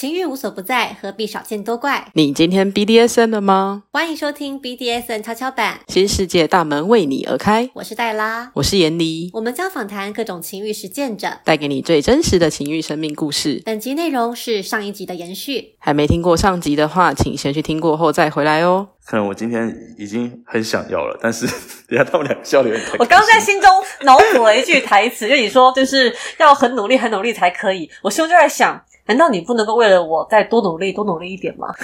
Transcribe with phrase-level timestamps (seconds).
[0.00, 2.10] 情欲无所不在，何必少见多怪？
[2.14, 3.82] 你今天 BDSN 了吗？
[3.92, 7.68] 欢迎收听 BDSN 跷跷板，新世界大门为你而开。
[7.74, 13.60] 我是黛拉，我是严妮，我们将访谈各种情欲实践者，带给你最真实的情欲生命故事。
[13.66, 18.88] 本集内容是上一集的延续，还没听过上集的话，请先去听过后再回来哦。
[19.04, 21.46] 可能我今天已经很想要了，但是
[21.86, 23.00] 等下他们俩笑的有点太开心。
[23.00, 23.70] 我刚刚在心中
[24.04, 27.90] 脑补了一句台词，就你说就是要很努力、很努力才可以。
[28.00, 28.80] 我心中就在想，
[29.10, 31.66] 难道你不能够为了我再多努力、多努力一点吗？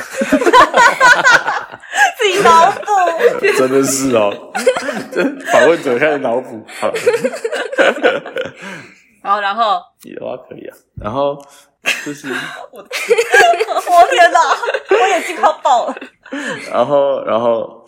[2.16, 2.86] 自己脑补。
[3.58, 4.32] 真的是哦，
[5.10, 6.64] 这访问者开始脑补。
[6.78, 6.94] 好了，
[9.24, 10.76] 好，然后你的话可以啊。
[11.02, 11.36] 然后
[12.04, 12.28] 就是，
[12.70, 14.38] 我天哪，
[14.90, 15.96] 我眼睛快要爆了。
[16.70, 17.84] 然后，然后，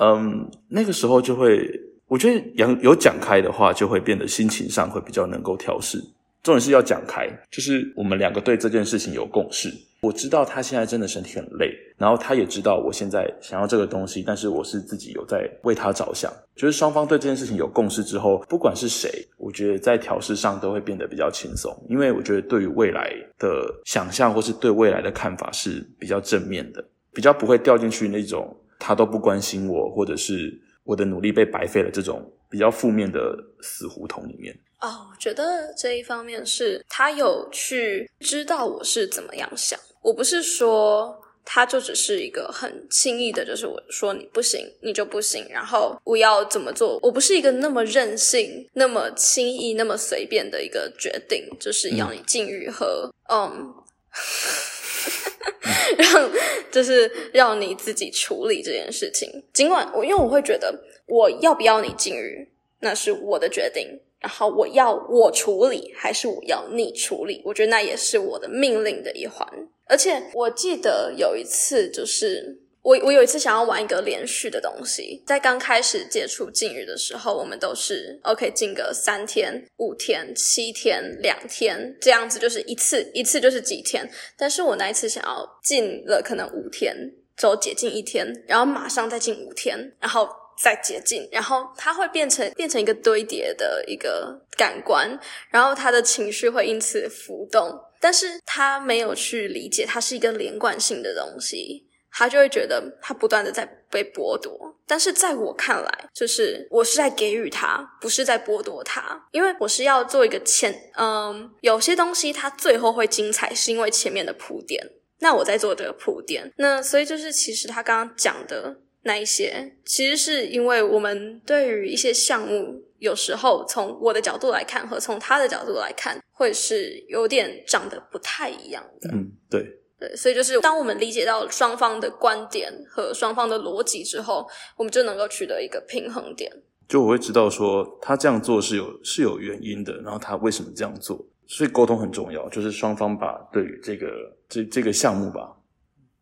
[0.00, 1.64] 嗯，那个时候就会，
[2.08, 6.02] 我觉得有有讲开的话，就会变得心情上会比较能够调试。
[6.42, 9.70] 重点是要讲开，就是我们两个对这件事情有共识。
[10.02, 16.32] 我知道他现在真的身体很累，然后他也知道我现在想要这个东西，但是我是自己有在为他着想。
[16.56, 23.48] 就是双方对这件事情有共识之后，不管是谁，我觉得在调试上都会变得比较轻松，因为我觉得对于未来的
[23.84, 26.82] 想象或是对未来的看法是比较正面的，
[27.12, 34.54] 比较不会掉进去那种他都不关心我，或者是我的努力被白费了这种比较负面的死胡同里面。
[34.80, 53.74] 哦，我觉得这一方面是他有去知道我是怎么样想，我不是说他就只是一个很轻易的，就是我说你不行，你就不行，然后我要怎么做，我不是一个那么任性、那么轻易、那么随便的一个决定，就是要你禁欲和嗯。
[55.96, 56.30] 让
[56.70, 59.30] 就是让你自己处理这件事情。
[59.52, 60.72] 尽管我因为我会觉得
[61.10, 64.00] 我要不要你禁欲，那是我的决定。
[64.20, 67.40] 然后我要我处理，还是我要你处理？
[67.42, 69.48] 我觉得那也是我的命令的一环。
[69.86, 84.06] 而且我记得有一次，就是我我有一次想要玩一个连续的东西，在刚开始接触禁欲的时候，我们都是 OK 禁个三天、五天、七天、两天这样子，就是一次一次就是几天。
[84.36, 86.94] 但是我那一次想要禁了，可能五天，
[87.38, 90.28] 之后解禁一天，然后马上再禁五天，然后。
[90.62, 95.18] 再接近，然后它会变成变成一个堆叠的一个感官，
[95.50, 104.76] 然后他的情绪会因此浮动，但是他没有去理解它是一个连贯性的东西，他就会觉得他不断的在被剥夺。
[104.86, 114.84] 但是在我看来，就是我是在给予他，不是在剥夺他，因为我是要做一个前，嗯，有些东西它最后会精彩，是因为前面的铺垫。
[115.20, 118.76] 那我在做这个铺垫，那所以就是其实他刚刚讲的。
[119.02, 129.10] 那一些其实是因为我们对于一些项目，有时候从我的角度来看和从他的角度来看，会是有点长得不太一样的。
[129.12, 129.66] 嗯，对
[129.98, 134.46] 对，所以就是当我们理解到双方的观点和双方的逻辑之后，
[134.76, 136.50] 我们就能够取得一个平衡点。
[136.86, 144.08] 就我会知道说他这样做是有是有原因的，然后他为什么这样做，所以沟通很重要，就是双方把对于这个
[144.48, 145.56] 这这个项目吧。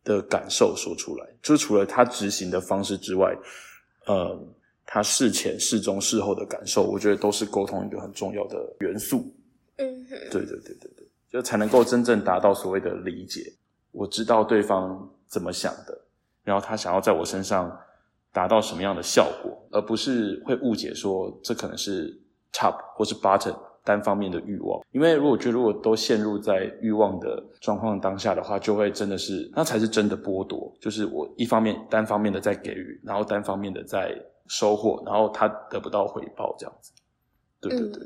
[0.09, 3.37] 的感受说出来，就是除了他执行的方式之外，
[4.07, 4.35] 呃，
[4.83, 9.31] 他事前、事中、事后的感受，我觉得都是沟通一个很重要的元素。
[9.77, 13.53] 嗯，对对对对对，就才能够真正达到所谓的理解。
[13.91, 15.95] 我知道对方怎么想的，
[16.43, 17.79] 然后他想要在我身上
[18.33, 22.19] 达到什么样的效果，而不是会误解说这可能是
[22.51, 23.55] top 或是 button。
[23.83, 34.13] 单方面的欲望，因为如果觉得如果都陷入在欲望的状况当下的话，就会真的是那才是真的剥夺，就是我一方面单方面的在给予，然后单方面的在
[34.47, 36.91] 收获，然后他得不到回报这样子。
[37.61, 38.01] 对对对。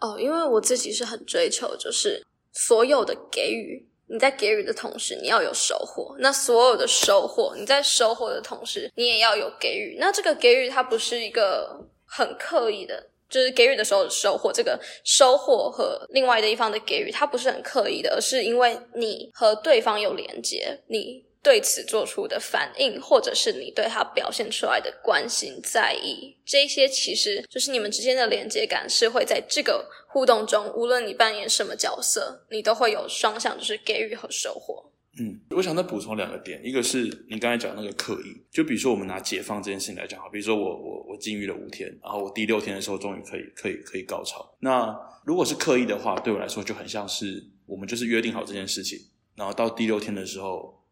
[0.00, 9.96] 哦，因为我自己是很追求，就是所有的给予，你在给予的同时，你要有收获；那所有的收获，你在收获的同时，你也要有给予。
[9.98, 13.10] 那这个给予，它不是一个很刻意的。
[13.28, 34.90] 就是给予的时候收获，这个收获和另外的一方的给予，它不是很刻意的，而是因为你和对方有连接，你对此做出的反应，或者是你对他表现出来的关心、在意，这些其实就是你们之间的连接感，是会在这个互动中，无论你扮演什么角色，你都会有双向，就是给予和收获。
[35.16, 44.56] 嗯，我想再补充两个点，一个是你刚才讲那个刻意，就比如说我们拿解放这件事情来讲哈，比如说我我我禁欲了五天，然后我第六天的时候终于可以可以可以高潮。
[44.58, 44.92] 那
[45.24, 48.98] 如果是刻意的话，对我来说就很像是我们就是约定好这件事情，
[49.36, 50.84] 然后到第六天的时候，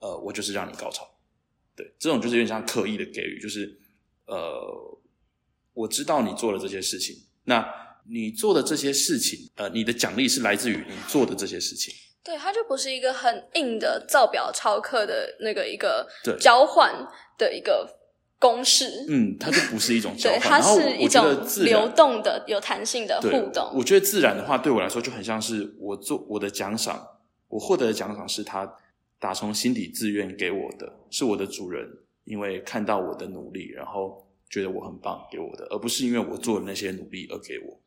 [0.00, 1.08] 呃，我就是让你高潮。
[1.76, 3.78] 对，这种就是有点像刻意的给予，就是
[4.26, 4.98] 呃，
[5.72, 7.14] 我知道你做了这些事情，
[7.44, 7.64] 那
[8.10, 11.94] 你做的这些事情，呃，你的奖励是来自于你做的这些事情。
[12.24, 16.06] 对，它就不是一个很硬的造表超课的那个一个
[16.38, 16.92] 交换
[17.38, 17.88] 的一个
[18.38, 19.06] 公式。
[19.08, 21.24] 嗯，它就不是一种交 对，换，它是一种
[21.64, 23.70] 流动的、有弹性的互动。
[23.74, 27.06] 我觉得自然的话，对我来说就很像是我做我的奖赏，
[27.48, 28.70] 我获得的奖赏是他
[29.18, 31.88] 打从心底自愿给我的，是我的主人
[32.24, 37.80] 因为看到我的努力，然后觉得我很棒给我的，而不是因为我做的那些努力而给我。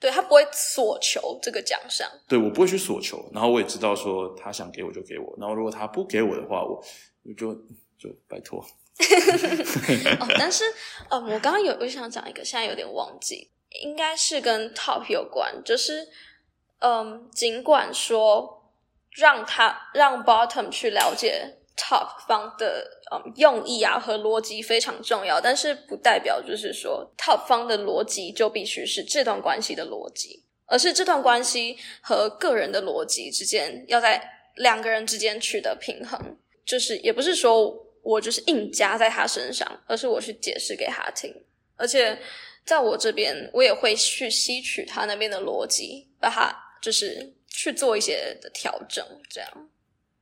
[0.00, 2.10] 对，他不会索求这个奖项。
[2.26, 6.82] 对我不会去索求，然后我也知道说他想给我就给我，然后如果他不给我的话，我
[7.22, 7.54] 我就
[7.98, 8.64] 就拜托。
[10.20, 10.64] 哦，但是，
[11.10, 13.50] 嗯，我刚刚有我想讲一个，现在有点忘记，
[13.82, 16.08] 应该是跟 top 有关，就是，
[16.80, 18.70] 嗯，尽管说
[19.12, 34.22] 让他让 bottom 去了解 top 方的嗯用意啊和逻辑非常重要，但是不代表就是说 top 方的逻辑就必须是这段关系的逻辑，而是这段关系和个人的逻辑之间要在
[34.56, 36.36] 两个人之间取得平衡，
[36.66, 37.86] 就是也不是说。
[38.02, 41.30] 我就是硬加在他身上，而是我去解释给他听，
[41.76, 42.18] 而且
[42.64, 46.50] 在我这边，我也会去吸取他那边的逻辑，把他
[46.80, 49.70] 就是去做一些的调整，这样。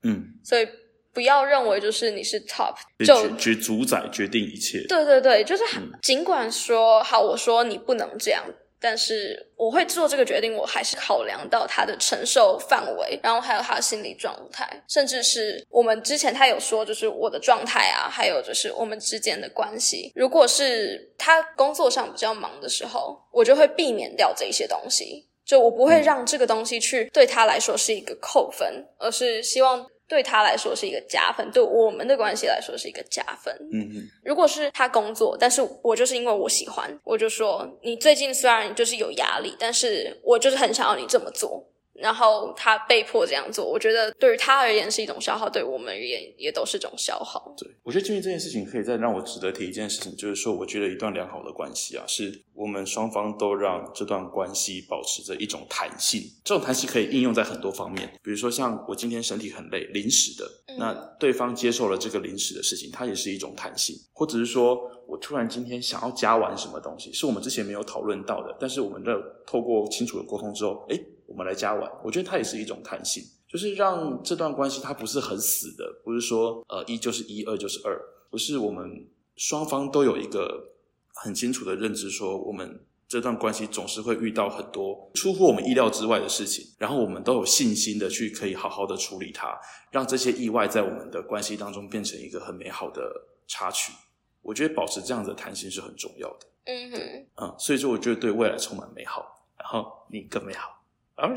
[0.03, 0.69] 嗯，所以
[1.13, 4.85] 不要认为就是你是 top 就就决决主宰决定一切。
[4.89, 8.45] 对对对，就是嗯尽管说好，我说你不能这样，
[8.81, 20.13] 但是我会做这个决定，我还是考量到他的承受范围，然后还有他的心理状态，甚至是我们之前他有说，就是我的状态啊，还有就是我们之间的关系。
[20.15, 29.85] 如果是他工作上比较忙的时候，我就会避免掉这一些东西，就我不会让这个东西去对他来说是一个扣分，而是希望。
[30.09, 33.55] 对他来说是一个加分，对我们的关系来说是一个加分。
[33.71, 41.69] 嗯嗯，如果是他工作，但是我就是因为我喜欢，我就说你最近虽然就是有压力，但是我就是很想要你这么做。
[42.00, 47.55] 然后他被迫这样做，我觉得对于他而言是一种消耗，对我们而言也都是一种消耗。
[47.56, 56.23] 对，我觉得经历这件事情，可以再让我值得提一件事情，就是说，我觉得一段良好的关系啊，是我们双方都让这段关系保持着一种弹性。
[56.45, 64.79] 这种弹性可以应用在很多方面，比如说像我今天身体很累，临时的，嗯那对方接受了这个临时的事情，它也是一种弹性，或者是说
[65.09, 69.12] 我突然今天想要加完什么东西，是我们之前没有讨论到的，但是我们的
[69.45, 77.97] 透过清楚的沟通之后，诶，我们来加完，我觉得它也是一种弹性，就是让这段关系它不是很死的，不是说呃一就是一，二就是二，
[78.31, 80.73] 不是我们双方都有一个
[81.15, 89.55] 很清楚的认知，说我们这段关系总是会遇到很多出乎我们意料之外的事情，然后我们都有信心的去可以好好的处理它，
[89.91, 93.03] 让这些意外在我们的关系当中变成一个很美好的
[93.47, 93.93] 插曲。
[94.41, 100.78] 我觉得保持这样的弹性是很重要的，嗯哼，嗯，所以说我觉得对未来充满美好，然后你更美好，
[101.19, 101.29] 啊，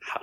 [0.00, 0.20] 好，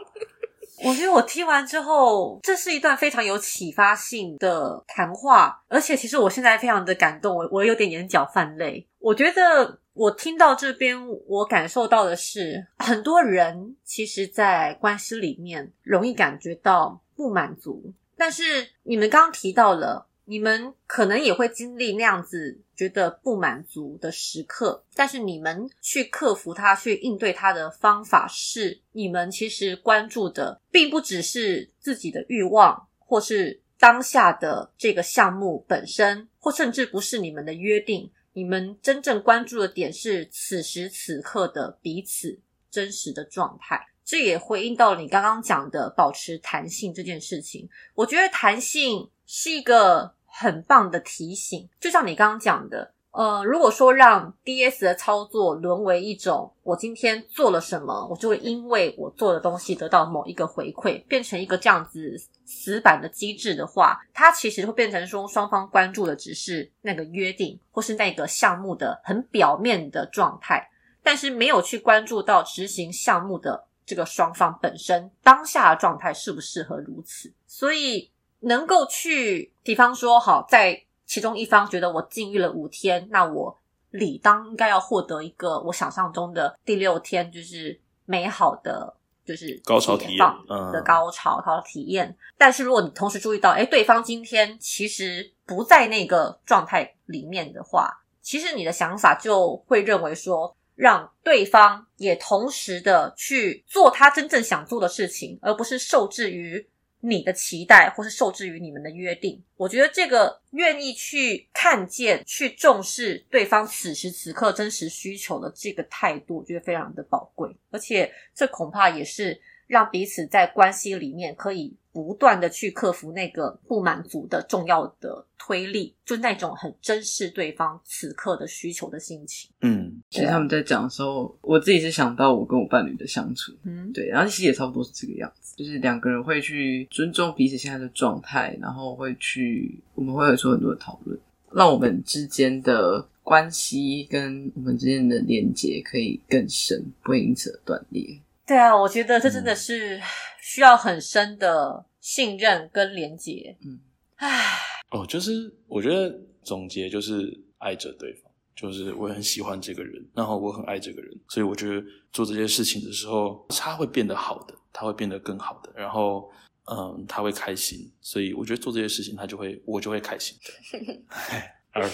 [0.83, 8.85] 我觉得我听完之后，这是一段非常有启发性的谈话，而且其实我现在非常的感动，我我有点眼角泛泪。
[8.99, 20.07] 我觉得我听到这边，我感受到的是，很多人其实，在关系里面容易感觉到不满足，但是你们刚刚提到了。
[20.31, 38.09] 你们可能也会经历那样子觉得不满足的时刻，但是你们去克服它、去应对它的方法是，你们其实关注的并不只是自己的欲望，或是当下的这个项目本身，或甚至不是你们的约定。
[38.31, 43.85] 你们真正关注的点是此时此刻的彼此真实的状态。
[44.05, 47.69] 这也回应到你刚刚讲的保持弹性这件事情。
[47.95, 70.69] 我觉得弹性是一个很棒的提醒，就像你刚刚讲的，呃，如果说让 DS 的操作沦为一种我今天做了什么，我就会因为我做的东西得到某一个回馈，变成一个这样子死板的机制的话，它其实会变成说双方关注的只是那个约定或是那个项目的很表面的状态，
[71.03, 78.10] 但是没有去关注到执行项目的这个双方本身当下的状态适不适合如此，所以。
[78.41, 88.95] 能够去，比方说，好，在其中一方觉得我禁欲了五天，那我理当应该要获得一个我想象中的第六天，就是美好的，
[89.25, 92.17] 就是高潮体验嗯的高潮，高潮体验。
[92.37, 106.67] 但是如果你同时注意到，哎，对方今天其实不在那个状态里面的话，其实你的想法就会认为说，让对方也同时的去做他真正想做的事情，而不是受制于。
[107.01, 129.49] 你的期待，或是受制于你们的约定，我觉得这个愿意去看见、去重视对方此时此刻真实需求的这个态度，我觉得非常的宝贵，而且这恐怕也是让彼此在关系里面可以不断的去克服那个不满足的重要的推力，就那种很珍视对方此刻的需求的心情。
[129.61, 141.19] 嗯，其实他们在讲的时候，我自己是想到我跟我伴侣的相处，嗯，对，然后其实也差不多是这个样子，就是两个人会去尊重彼此现在的状态，然后会去，我们会有做很多的讨论，
[141.51, 148.19] 让我们之间的关系跟我们之间的连接可以更深，不会因此而断裂。
[148.47, 150.01] 对啊，我觉得这真的是
[150.41, 153.55] 需要很深的信任跟连接。
[153.63, 153.79] 嗯，
[154.17, 154.57] 唉，
[154.89, 161.81] 哦，就是我觉得总结就是爱着对方，就是我很喜欢这个人，然后我很爱这个人，所以我觉得
[162.11, 166.29] 做这些事情的时候，他会变得好的，他会变得更好的，然后
[166.65, 170.37] 嗯，他会开心，所以我觉得做这些事情，他就会我就会开心。
[171.73, 171.89] 而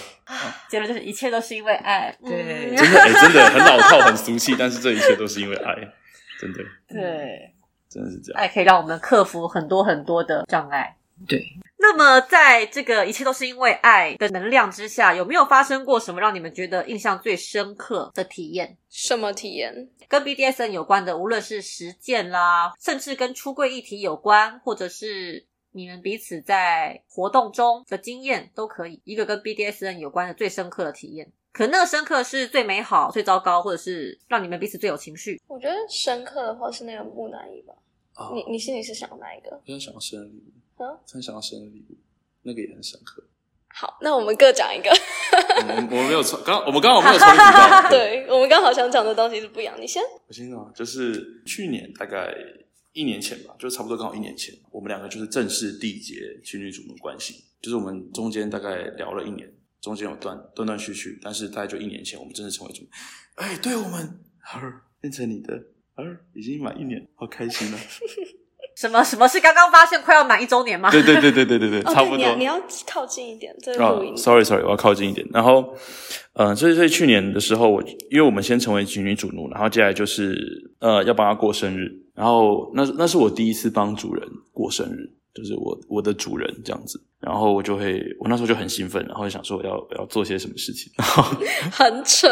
[0.68, 2.12] 结论就是一切都是因为爱。
[2.25, 5.75] 对嗯真的、哎真的很老套、很俗气，但是这一切都是因为爱，
[6.42, 7.54] 真的，对，
[7.89, 8.41] 真的是这样。
[8.41, 10.96] 爱可以让我们克服很多很多的障碍。
[11.27, 11.44] 对，
[11.79, 18.77] 那么，在这个一切都是因为爱的能量之下，有没有发生过什么让你们觉得印象最深刻的体验？
[18.88, 19.89] 什么体验？
[20.08, 29.01] 跟 BDSN 有关的，无论是实践啦，甚至跟出柜议题有关，或者是你们彼此在活动中的经验都可以。
[29.03, 35.42] 一个跟 BDSN 有关的最深刻的体验，可能那个深刻是最美好、最糟糕，或者是让你们彼此最有情绪。
[35.48, 37.74] 我觉得深刻的话是那个木乃伊吧。
[38.14, 39.60] 啊你你心里是想哪一个？
[39.66, 41.96] 我很想要生日礼物，嗯，很想要生日礼物，
[42.44, 43.24] 那个也很深刻。
[43.70, 44.92] 好，那我们各讲一个。
[45.60, 47.90] 我们我们没有错，刚我们刚好没有 冲突到。
[47.90, 49.76] 对我们刚好想讲的东西是不一样。
[49.82, 50.04] 你先。
[50.28, 52.32] 我先讲，就是去年大概
[52.94, 57.46] 一年前吧，就差不多刚好一年前，我们两个就是正式缔结情侣主奴关系。
[57.60, 62.89] 就是我们中间大概聊了一年，中间有断断断续续，但是大概就一年前，我们正式成为主奴。
[63.36, 64.19] 哎，对我们
[64.53, 65.53] 儿变成你的
[65.96, 67.79] 儿已经满一年，好开心啊！
[68.75, 70.91] 什么什么是刚刚发现快要满一周年吗？
[70.91, 72.17] 对对对对对对对，哦，差不多。
[72.17, 74.15] 对，你要你要靠近一点，这录音。
[74.15, 75.27] ，sorry sorry，我要靠近一点。
[75.31, 75.75] 然后，
[76.34, 77.81] 嗯、所以所以去年的时候，我
[78.12, 87.00] 因为我们先成为情侣主奴，然后接下来就是呃要帮他过生日，然后那那是我第一次帮主人过生日，就是我我的主人这样子。
[87.20, 90.91] 然后我就会，我那时候就很兴奋，然后想说我要我要做些什么事情。
[90.98, 91.24] 然 后
[91.72, 92.27] 很扯，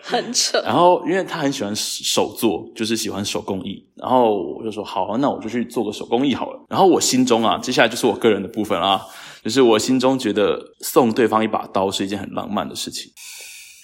[0.00, 0.60] 很扯。
[0.62, 6.66] 然后因为他很喜欢手做，就是喜欢手工艺，然后我就说好啊，那我就去做个手工艺好了。
[6.68, 9.04] 然后我心中啊，接下来就是我个人的部分啊，
[9.42, 13.10] 就是我心中觉得送对方一把刀是一件很浪漫的事情。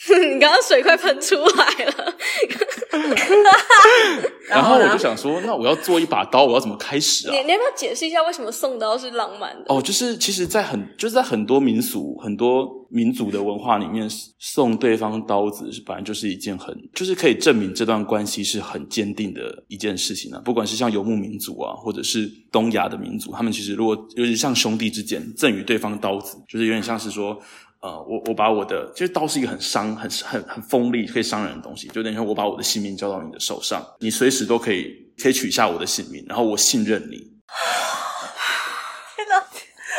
[0.35, 2.15] 你刚刚水快喷出来了。
[4.49, 7.43] 然后我就想说，那我要做一把刀，我要怎么开始啊你？
[7.45, 9.65] 你要不要解释一下为什么送刀是浪漫的？
[9.69, 14.07] 哦，就是其实，在很就是在很多民俗、很多民族的文化里面，
[14.39, 20.41] 送对方刀子是本来就是一件很，就是可以证明这段关系是很坚定的一件事情啊。
[20.45, 27.39] 不管是像游牧民族啊，或者是东亚的民族，他们其实如果尤其像兄弟之间赠予对方刀子，就是有点像是说。
[27.83, 37.17] 呃，我我把我的，其实刀是一个很伤、很很很锋利、可以伤人的东西，就等于说我把我的性命交到你的手上，你随时都可以可以取下我的性命，然后我信任你，
[39.17, 39.45] 天哪，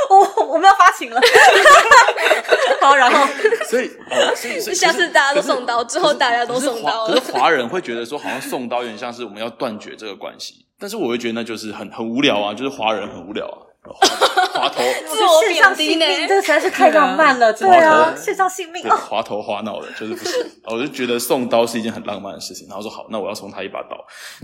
[0.09, 1.19] 我我们要发情了。
[2.79, 3.27] 好，然后
[3.69, 13.59] 所以，哦、所以下次大家都送刀可是之后大家都送刀可是华人会觉得说，好像送刀有点像是我们要断绝这个关系，但是我会觉得那就是很很无聊啊，就是华人很无聊啊，
[13.91, 14.07] 滑
[14.61, 14.83] 滑头。
[15.07, 17.51] 自我献上贬低呢性命，这实在是太浪漫了。
[17.51, 18.95] 对对啊献上性命，哦。
[18.95, 20.33] 滑头滑脑的，就是不行。
[20.65, 23.97] 我就觉得送刀是一件很浪漫的事情，然后说好，那我要送他一把刀。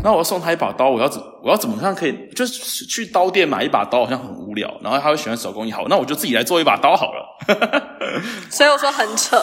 [0.03, 2.29] 那我要送他一把刀，我要怎我要怎么样可以？
[2.35, 4.69] 就是去刀店买一把刀，好像很无聊。
[4.81, 7.37] 然后他会喜欢手工艺，好，那我就自己来做一把刀好了。
[8.49, 9.37] 所以我说很扯。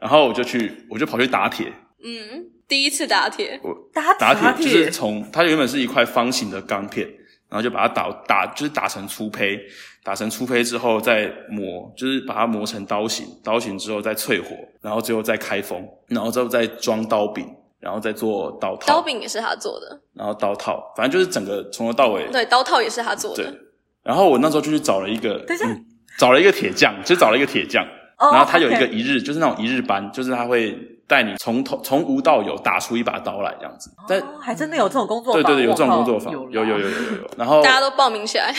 [0.00, 1.66] 然后我就去，我就跑去打铁，
[2.04, 3.60] 嗯，第一次打铁，
[3.92, 7.04] 打打铁就是从它原本是一块方形的钢片，
[7.48, 9.58] 然后就把它打打就是打成粗胚，
[10.04, 17.46] 打成粗胚之后再磨，就是把它磨成刀形，刀形之后再淬火，然后最后再开封，然后之后再装刀柄，
[17.80, 22.28] 然后再做刀套，刀柄也是他做的，然后刀套，反正就是整个从头到尾。
[22.30, 23.54] 对，刀套也是他做对的。
[24.02, 25.84] 然后我那时候就去找了一个，等一下嗯
[26.18, 27.84] 找了一个铁匠，就找了一个铁匠，
[28.18, 30.76] 哦然后他有一个一日，就是那种一日班，就是他会
[31.08, 33.90] 带你从头从无到有打出一把刀来这样子。
[34.06, 37.30] 但哦还真的有这种工作坊，对对对，有这种工作坊，有有有有有有有。
[37.36, 38.54] 然后大家都报名起来，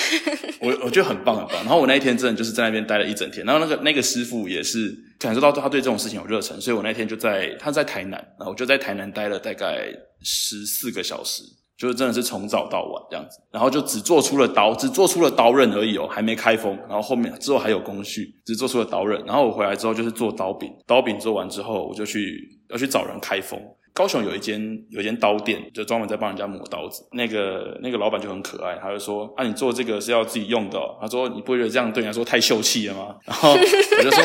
[0.59, 1.55] 我我觉得很棒很棒。
[1.63, 9.87] 然后我那一天真的就是在那边待了一整天，然后那个那个师傅也是感受到他对这种事情有热忱，所以我那天就在他在台南，然后我就在台南待了大概
[10.23, 11.43] 十四个小时。
[11.79, 16.77] 就是真的是从早到晚这样子，然后就只做出了刀，只做出了刀刃而已哦，还没开封。
[16.89, 19.23] 然后后面之后还有工序，只做出了刀刃。
[19.25, 22.37] 然后我回来之后就是做刀柄，刀柄做完之后，我就去
[22.69, 23.57] 要去找人开封。
[23.99, 24.57] 高雄有一间
[24.91, 27.05] 有一间刀店，就专门在帮人家磨刀子。
[27.11, 33.57] 那个那个老板就很可爱，他就说：“啊，你做这个是要自己用的、”他说：“你不会觉得这样对你来说太秀气了吗？” 然后我
[34.01, 34.23] 就说：“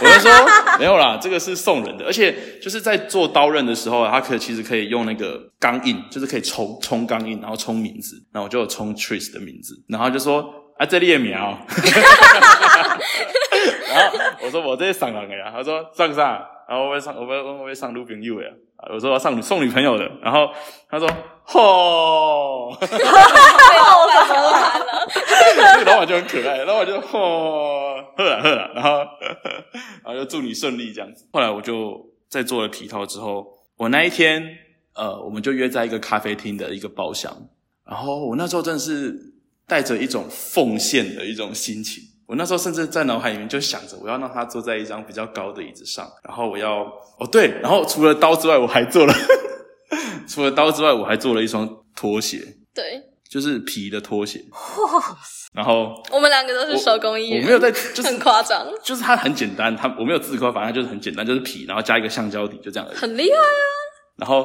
[0.00, 0.30] 我就说
[0.78, 2.32] 没有啦，这个是送人的，而且
[2.62, 10.48] 就是在做刀刃的时候他，可其实可以用那个钢印，就是可以冲冲钢印，然后冲名字，然后我就有冲 Tris 的名字，然后就说
[10.78, 11.58] 啊，这里也苗，
[13.90, 16.40] 然后我说我这是上人的呀，他说上上？
[16.66, 18.46] 然后我会上，我会我会上女朋友的
[18.84, 20.50] 呀，啊我说我上送女朋友的，然后
[20.88, 21.08] 他说
[21.42, 25.08] 吼，被老板偷看了，
[25.78, 28.98] 这个老板就很可爱，老板就吼，喝了喝了，然后
[30.04, 31.26] 然后就祝你顺利这样子。
[31.32, 34.42] 后来我就在做了皮套之后，我那一天
[34.94, 37.30] 呃，我们就约在一个咖啡厅的一个包厢，
[37.86, 39.14] 然后我那时候真的是
[39.66, 42.02] 带着一种奉献的一种心情。
[42.34, 46.80] 我那时候甚至在脑海里面就想着，我要让他坐在一张比较高的椅子上，然后我要
[47.16, 49.14] 哦对，然后除了刀之外，我还做了
[50.26, 52.38] 除了刀之外，我还做了一双拖鞋，
[52.74, 53.00] 对
[53.30, 54.40] 就是皮的拖鞋。
[54.50, 55.16] 哇
[55.54, 62.96] 然后我们两个都是手工艺人，我没有在，就是很夸张，就是它很简单，它我没有自夸，反正就是很简单，就是皮，然后加一个橡胶底，就这样而已。
[62.96, 63.62] 很厉害啊！
[64.16, 64.44] 然后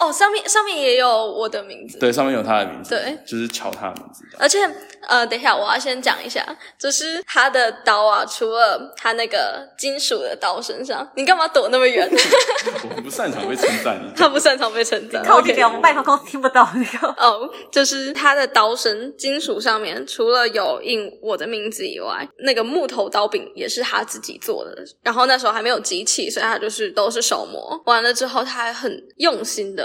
[0.00, 4.24] 哦，上面上面也有我的名字，对，上面有他的名字，对，就是乔他的名字。
[4.38, 4.58] 而且
[5.06, 6.44] 呃，等一下我要先讲一下，
[6.78, 12.10] 就是他的刀啊，除了他那个金属的刀身上，你干嘛躲那么远？
[12.96, 15.22] 我不擅长被称赞，你他不擅长被称赞。
[15.24, 17.08] 靠近点，我们麦克风听不到那个。
[17.22, 24.74] 哦，就是他的刀身金属上面，除了有印我的名字以外，那个木头刀柄也是他自己做的。
[25.02, 27.80] 然后那时候还没有机器，所以他就是都是手磨。
[27.86, 29.83] 完了之后，他还很用心的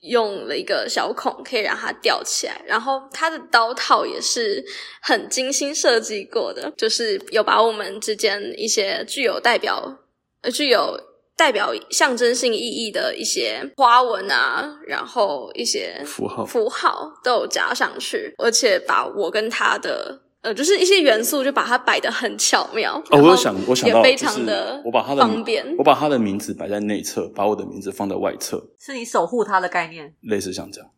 [0.00, 2.60] 用了一个小孔，可以让它吊起来。
[2.66, 4.64] 然后它的刀套也是
[5.02, 9.98] 很精心设计过的，就是有把我们之间一些具有代表、
[10.42, 10.98] 呃具有
[11.36, 22.96] 代表象征性意义的一些花纹啊，然后一些符号符号都有加上去，而且把我跟他的呃，就是一些元素就把它摆得很巧妙。
[23.10, 30.14] 哦，我有想，我想到也非就是常的我把他的方便我把他的名字摆在内侧，把我的名字放在外侧，是你守护他的概念。
[30.22, 30.90] 类似像这样。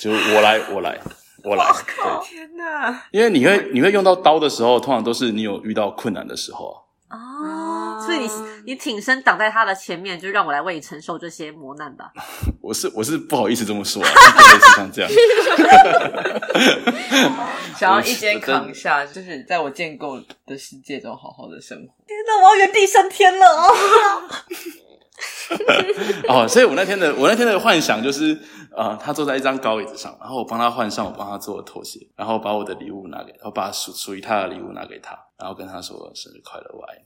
[0.00, 0.98] 就是我来，我来，
[1.44, 1.64] 我来。
[1.84, 3.02] 对，天哪！
[3.10, 6.87] 因为你会你会用到刀的时候，通常都是你有遇到困难的时候啊。
[8.08, 8.28] 哦，所以你
[8.66, 12.12] 你挺身挡在他的前面，就让我来为你承受这些磨难吧。
[12.62, 14.16] 我是我是不好意思这么说啊，就
[14.54, 15.10] 类似像这样。
[17.78, 21.84] 想要一肩扛下，就是在我建构的世界中好好的生活。
[22.06, 23.46] 天哪，我要原地升天了
[26.28, 26.42] 哦！
[26.44, 28.38] 哦，所以我那天的我那天的幻想就是，
[28.76, 37.02] 呃，他坐在一张高椅子上，然后我帮他换上我帮他做的拖鞋，然后把我的礼物拿给，然后把属属于他的礼物拿给他，然后跟他说生日快乐，我爱你。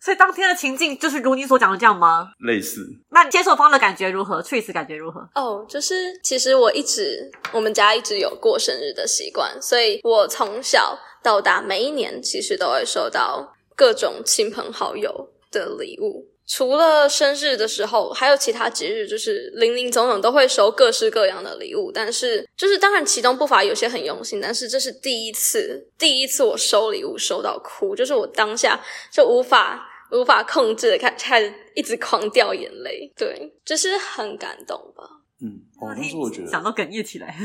[0.00, 2.32] 所以当天的情境就是如你所讲的这样吗？
[2.40, 5.20] 类似，那你接受方的感觉如何？Trace 感觉如何？
[5.36, 5.94] 哦，就是
[6.24, 16.31] 其实我一直我们家一直有过生日的习惯，所以我从小到大每一年其实都会收到各种亲朋好友的礼物。
[16.46, 21.90] 除了生日的时候，还有其他节日，就是零零总总都会收各式各样的礼物。
[21.92, 28.78] 但是，就是当然其中不乏有些很用心，但是这是第一次，第一次我收礼物收到哭，就是我当下
[29.12, 35.04] 就无法无法控制的开开始一直狂掉眼泪，对，就是很感动吧。
[35.40, 37.36] 嗯，哦，但是我觉得，想到哽咽起来。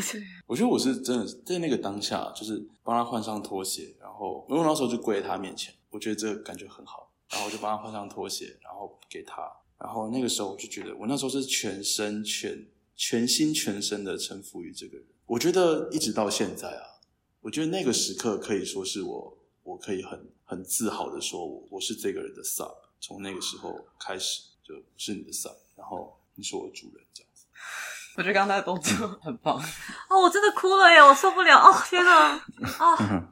[0.46, 9.42] 我觉得我是真的在那个当下，就是帮他换上拖鞋，然后因为我那时候就跪在他面前，我觉得这个感觉很好，然后我就帮他换上拖鞋，然后给他，
[9.80, 15.06] 然后那个时候我就觉得，我那时候是全身全全心全身的臣服于这个人。
[15.26, 17.04] 我觉得一直到现在啊，
[17.42, 27.46] 我觉得那个时刻可以说是我，我可以很很自豪的说我我是这个人的 sub，从那个时候开始就我是你的 sub，然后你是我的主人这样子。
[28.18, 29.62] 我觉得刚才的动作很棒，
[30.10, 30.98] 哦，我真的哭了耶！
[30.98, 31.56] 我受不了！
[31.60, 32.44] 哦，天哪！
[32.80, 33.30] 啊！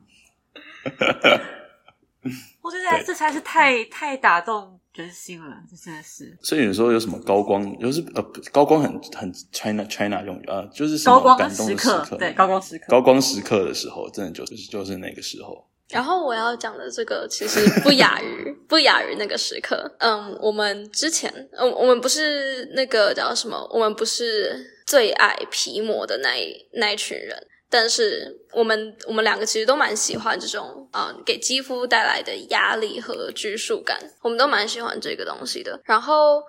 [2.62, 15.68] 我觉得这才是太太打动人心了，这真的是所以有时候有什么高光，就是呃高光很很 China China 用语呃，就是什么高光感动的时刻刻，对高光时刻高光时刻的时候，真的就是就是那个时候。
[15.90, 19.96] 然后我要讲的这个其实不亚于不亚于那个时刻。
[20.00, 23.56] 嗯，我们之前，嗯，我们不是那个叫什么？
[23.72, 27.38] 我们不是最爱皮膜的那一那一群人，
[27.70, 35.80] 但是我们我们两个其实都蛮喜欢这种啊、嗯给肌肤带来的压力和拘束感，我们都蛮喜欢这个东西的。
[35.84, 36.42] 然后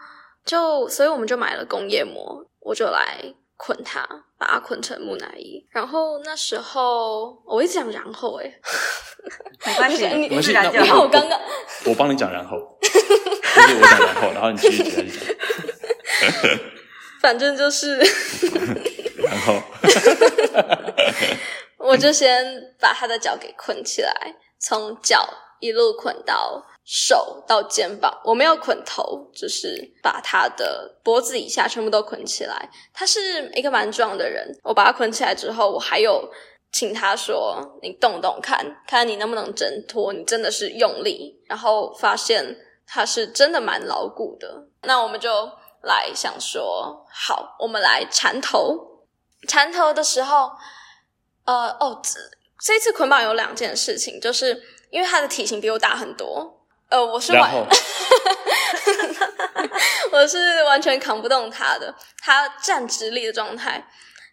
[0.44, 3.18] 就，所以我们就买了工业膜，我就来
[3.56, 4.06] 捆它，
[4.38, 5.66] 把它捆成木乃伊。
[5.70, 8.54] 然后那时候我一直讲然后诶、
[9.66, 11.40] 没关系，你自然就因为我刚刚
[11.86, 12.58] 我帮你讲，然后。
[13.56, 15.02] 就 是我讲然后，然后你继续讲，
[17.22, 17.96] 反正就是，
[21.78, 22.44] 我就先
[22.80, 24.12] 把他的脚给捆起来，
[24.58, 25.28] 从脚
[25.60, 28.12] 一路捆到手到肩膀。
[28.24, 32.68] 我没有捆头，就是把他的脖子以下全部都捆起来。
[32.92, 36.28] 他是一个蛮壮的人，我把他捆起来之后，我还有
[36.72, 40.12] 请他说：“你动动看，看你能不能挣脱。
[40.12, 42.56] 你真的是用力。”然后发现
[42.86, 44.66] 他是真的蛮牢固的。
[44.82, 45.30] 那我们就
[45.82, 48.95] 来想说，好，我们来缠头。
[49.48, 50.50] 缠头的时候，
[51.44, 52.18] 呃，哦，这
[52.60, 57.52] 这次捆绑有两件事情，就是因为他的体型比我大很多，呃，我是完
[60.12, 63.86] 我是完全扛不动他的，他站直立的状态，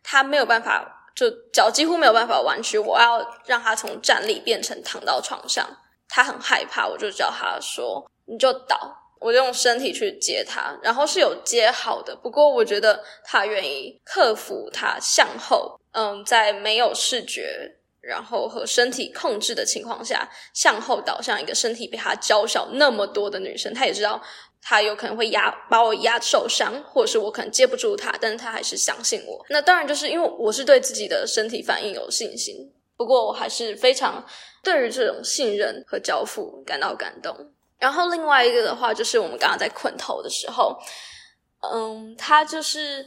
[0.04, 5.68] 他没有办法，就脚几乎没有办法弯曲，我要让他从站立变成躺到床上，
[6.08, 9.03] 他很害怕，我就叫他说你就倒。
[9.24, 12.14] 我就用身体去接他，然后是有接好的。
[12.16, 23.74] 不过我觉得他愿意克服他向后，嗯，在没有视觉，然后和身体控制的情况下，向后倒向一个身体比他娇小那么多的女生。
[23.74, 24.22] 他也知道
[24.62, 29.46] 他有可能会压把我压受伤，或者是我可能接不住他，但是他还是相信我。
[29.50, 34.26] 那当然就是因为我是对自己的身体反应有信心，不过我还是非常
[34.64, 37.52] 对于这种信任和交付感到感动。
[37.80, 40.78] 然后另外一个的话，就是我们刚刚在捆头的时候，
[41.74, 43.06] 嗯，他就是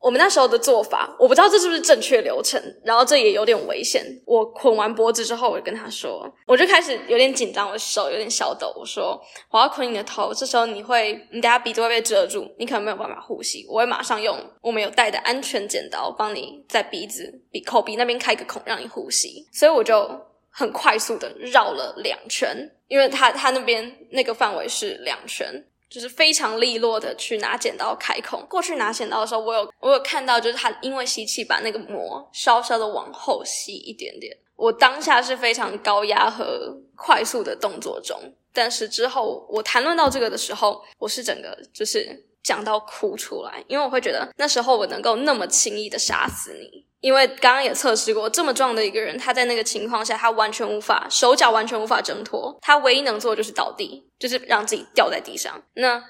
[0.00, 4.04] 我们那时候的做法，我不知道这是不是正确流程，然后这也有点危险。
[4.24, 8.72] 我捆完脖子之后，我就跟他说，我就开始有点紧张，我的手有点小抖。
[8.78, 13.66] 我说我要捆你的头，这时候你会，你等下鼻子会被遮住，你可能没有办法呼吸。
[13.68, 19.46] 我会马上用我们有带的安全剪刀，帮你在鼻子、鼻口鼻那边开个孔，让你呼吸。
[19.52, 20.08] 所以我就
[20.50, 28.44] 很快速的绕了两圈，因为他他那边那个范围是两圈，就是非常利落的去拿剪刀开孔。
[28.48, 34.36] 过去拿剪刀的时候，我有我有看到，就是他因为吸气把那个膜稍稍的往后吸一点点。
[34.56, 38.18] 我当下是非常高压和快速的动作中，
[38.52, 46.84] 但是之后我谈论到这个的时候，我是整个就是讲到哭出来，因为我会觉得那时候我能够那么轻易的杀死你。
[47.00, 55.62] 因为刚刚也测试过，这么壮的一个人，他在那个情况下，他完全无法手脚完全无法挣脱，他唯一能做的就是倒地，就是让自己掉在地上。
[55.74, 56.02] 那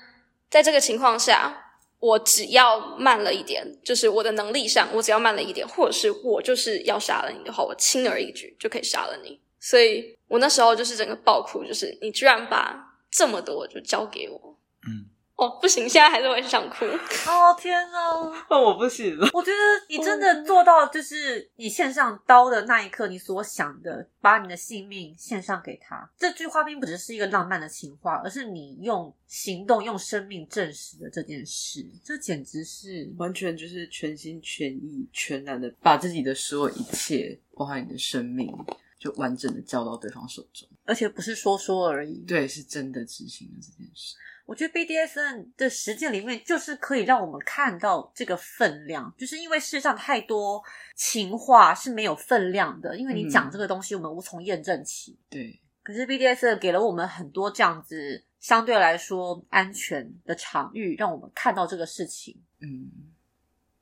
[0.51, 9.41] 在这个情况下，我只要慢了一点，就是我的能力上，我只要慢了一点，或者是我就是要杀了你的话，我轻而易举就可以杀了你。
[9.61, 16.85] 所以我那时候就是整个爆哭，就是你居然把这么多就交给我，嗯，哦，不行，现在还是会想哭。
[16.85, 17.99] 哦天哪！
[18.51, 19.29] 那我不行了。
[19.33, 19.57] 我觉得
[19.89, 26.11] 你真的做到，就是你献上刀的那一刻，你所想的，把你的性命献上给他。
[26.19, 31.87] 这句话并不只是一个浪漫的情话，而是你用行动、用生命证实了这件事。
[32.05, 38.53] 这简直是完全就是全心全意、全然的把自己的所有一切，包含你的生命，
[38.99, 40.69] 就完整的交到对方手中。
[40.85, 42.25] 而且不是说说而已。
[42.27, 44.17] 对，是真的执行了这件事。
[44.49, 50.63] 我觉得 BDSN 的实践里面，就是可以让我们看到这个分量，就是因为世界上太多
[50.97, 55.19] 情话是没有分量的，因为你讲这个东西，我们无从验证起。
[55.29, 62.35] 对，可是 BDSN 给了我们很多这样子相对来说安全的场域，让我们看到这个事情。
[62.61, 62.91] 嗯，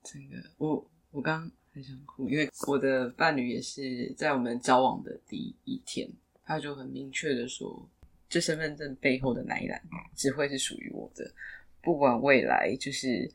[0.02, 6.10] 这个我我刚刚很想哭，因为我的伴侣也是在我们交往的第一天，
[6.44, 7.88] 他就很明确的说，
[8.28, 9.80] 这身份证背后的那一栏
[10.14, 11.32] 只会是属于我的，
[11.80, 13.30] 不管未来就是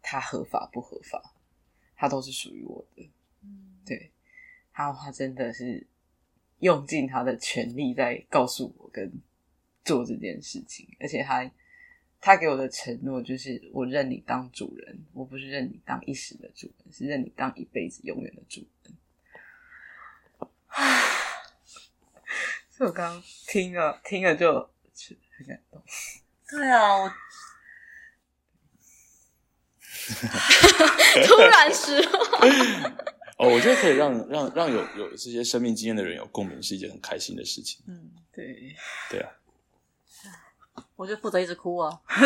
[0.00, 1.34] 他合法不合法，
[1.96, 3.10] 他都是属于我的。
[3.42, 4.10] 嗯，对，
[4.72, 5.86] 他他真的是
[6.60, 9.10] 用尽他的全力在告诉我跟
[9.84, 11.50] 做这件事情，而且他
[12.20, 18.94] 他给我的承诺就是我认你当主人，我不是认你当一时的主人，是认你当一辈子永远的主人。
[22.80, 24.50] 所以我刚刚听了听了就
[24.94, 25.82] 就很感动。
[26.48, 27.10] 对啊，我
[31.26, 32.38] 突然失落，
[33.36, 37.82] 哦，我觉得可以让让让有有这些生命经验的人有共鸣，是一件很开心的事情。
[37.86, 38.74] 嗯，对，
[39.10, 39.30] 对啊，
[40.96, 42.00] 我就负责一直哭啊。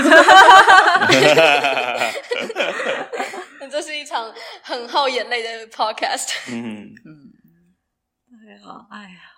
[3.68, 6.28] 这是一场很耗眼泪的 podcast。
[6.46, 7.32] 嗯，嗯，
[8.46, 9.33] 对啊，哎呀，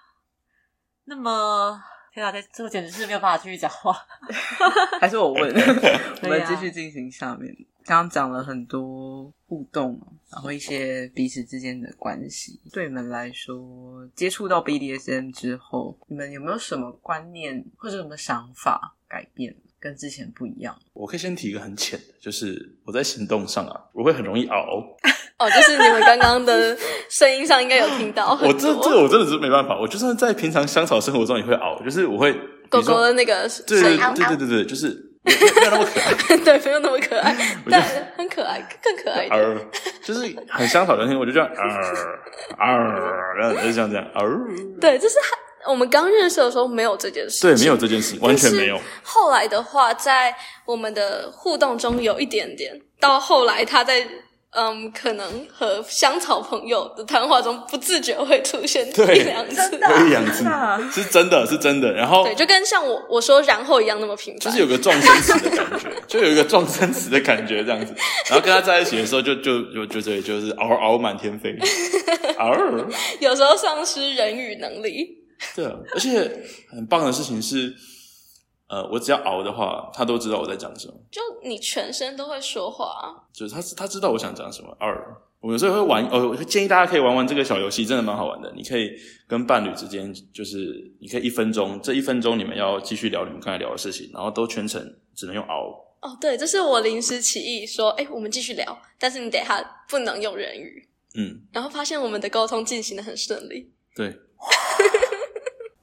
[1.07, 3.97] 那么天哪，这这个简直是没有办法继续讲话。
[5.01, 5.55] 还是我问，
[6.23, 7.55] 我们继续进行下面。
[7.85, 9.97] 刚刚讲了很多互动，
[10.29, 12.61] 然后一些彼此之间的关系。
[12.73, 20.75] 对你们来说，接触到 BDSM 之后，你们有没有什么观念或者什么想法改变，跟之前不一样？
[20.93, 24.57] 我可以先提一个很浅的，就是我在行动上啊，我会很容易熬。
[25.39, 26.75] 哦，就是你们刚刚的
[27.11, 28.53] 声音上应该有听到 我。
[28.55, 32.33] 这这个我真的是没办法，我就算在平常香草生活中也会熬，就是我会
[32.71, 34.89] 狗狗的那个对对，对对对对， 就是
[35.23, 36.37] 没有没有那么可爱。
[36.39, 37.37] 对，没有那么可爱，
[37.71, 37.83] 但
[38.17, 39.39] 很可爱，更可爱一点。
[39.39, 39.61] 呃，
[40.03, 41.62] 就是很香草的声音，我就这样啊
[42.57, 42.77] 啊，
[43.39, 44.23] 然后就像这样啊，
[44.81, 45.37] 对，就是还
[45.67, 48.79] 我们刚认识的时候没有这件事情，对，没有这件事情，完全没有。
[49.03, 54.07] 后来的话，在我们的互动中有一点点，到后来他在
[54.59, 60.45] 嗯，可能和香草朋友的谈话中不自觉会出现对一两次，有一两次
[60.91, 67.95] 是真的是真的，然后对，就跟像我我说然后一样那么频繁，就是有个撞生词的感觉，就有一个撞生词的感觉这样子。
[68.31, 71.55] 然后跟他在一起的时候就，就就就对，就是嗷嗷满天飞，
[72.39, 72.57] 嗷。
[73.21, 75.26] 有时候丧失人语能力。
[75.55, 77.75] 对啊，而且很棒的事情是，
[78.68, 84.77] 呃，我只要熬的话，他都知道我在讲什么，就你全身都会说话，就是他他知道我想讲什么。
[84.81, 88.53] 二，我有时候会玩，呃，我建议大家可以玩玩这个小游戏，真的蛮好玩的。
[88.57, 88.90] 你可以
[89.29, 95.68] 跟伴侣之间，就是你可以一分钟，这一分钟你们要继续聊你们刚才聊的事情，然后都全程只能用熬。
[96.01, 103.72] 哦，对，这是我临时起意说，哎，我们继续聊，但是你等一下不能用人语，嗯，然后发现我们的沟通进行的很顺利。
[103.94, 104.14] 对。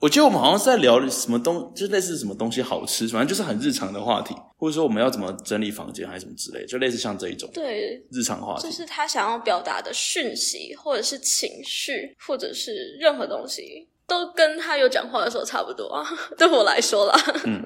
[0.03, 8.63] 我觉得我们好像是在聊什么东，就类似什么东西好吃，反正就是很日常的话题，或者说我们要怎么整理房间还是什么之类，就类似像这一种对，日常话题。
[8.63, 16.05] 就是他想要表达的讯息，或者是情绪，或者是任何东西，都跟他有讲话的时候差不多啊。
[16.37, 17.65] 对我来说啦，嗯，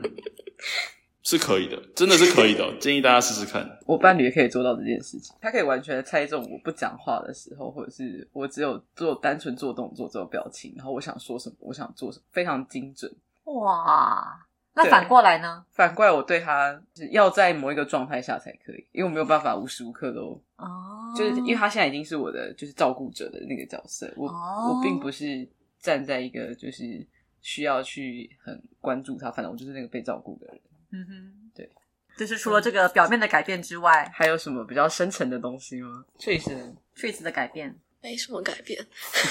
[1.28, 3.70] 是可以的，真的是可以的， 建议大家试试看。
[3.86, 13.14] 我伴侣也可以做到这件事情，他可以完全猜中我不讲话的时候，或者是我只有做单纯做动作、做表情，然后我想说什么，我想做什么，非常精准。
[13.44, 14.40] 哇，
[14.74, 15.66] 那反过来呢？
[15.76, 25.46] 反过来，我对他是要在某一个状态下才可以，因为我没有办法无时无刻都，哦，就是因为他现在已经是我的就是照顾者的那个角色，我、哦我并不是
[25.82, 27.06] 站在一个就是
[27.42, 30.62] 需要去很关注他，反正我就是那个被照顾的人。
[30.92, 31.70] 嗯哼，对，
[32.18, 36.06] 就是除了这个表面的改变之外还有什么比较深层的东西吗？
[36.18, 36.50] 确实
[36.96, 37.76] ，，Trees 的改变。
[38.00, 38.80] 没什么改变。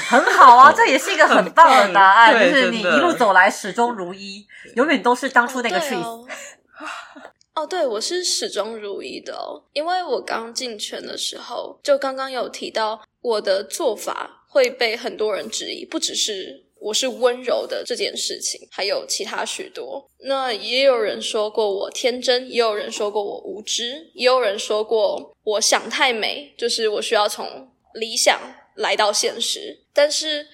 [0.08, 6.02] 很好啊，这也是一个很棒的答案，就是你一路走来始终如一，永远都是当初那个 Trees。
[6.02, 6.26] 哦。
[7.54, 20.08] 哦，对，我是始终如一的哦，因为我刚进圈的时候，就刚刚有提到我的做法会被很多人质疑，不只是我是温柔的这件事情，还有其他许多。
[20.20, 28.40] 那也有人说过我天真，也有人说过我无知，也有人说过我想太美，就是我需要从理想
[28.76, 29.82] 来到现实。
[29.92, 30.46] 但是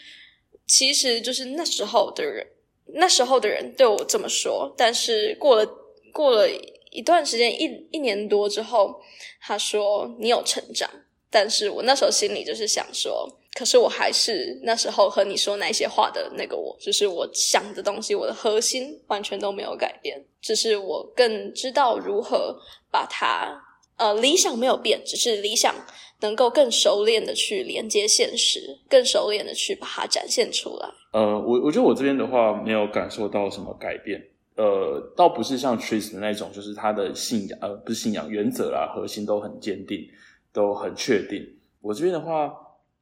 [0.67, 2.47] 其实就是那时候的人，
[2.95, 5.71] 那时候的人对我这么说，但是过了
[6.15, 6.49] 过了
[6.91, 8.99] 一段时间，一一年多之后，
[9.43, 10.89] 他说你有成长，
[11.31, 22.57] 但是我那时候心里就是想说，可是我还是那时候和你说那些话的那个我，就是我想的东西，我的核心完全都没有改变，只是我更知道如何
[22.91, 23.63] 把它，
[23.97, 25.75] 呃，理想没有变，只是理想
[26.21, 30.89] 能够更熟练的去连接现实，更熟练的去把它展现出来。
[31.13, 34.19] 呃，我我觉得我这边的话没有感受到什么改变，
[34.57, 40.09] 呃，倒不是像 Tris 的那种，就是他的信仰，呃，不是信仰原则啦，核心都很坚定，
[40.55, 41.47] 都很确定。
[41.83, 42.51] 我这边的话，